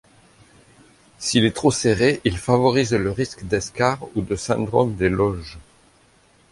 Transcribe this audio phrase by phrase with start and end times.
[1.19, 5.59] S'il est trop serré, il favorise le risque d'escarre ou de syndrome des loges.